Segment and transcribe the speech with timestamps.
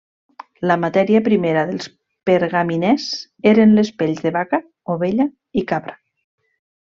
[0.69, 1.89] La matèria primera dels
[2.29, 3.05] pergaminers
[3.53, 4.61] eren les pells de vaca,
[4.95, 5.29] ovella
[5.63, 5.97] i cabra.